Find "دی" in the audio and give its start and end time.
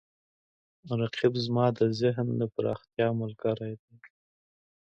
3.81-3.95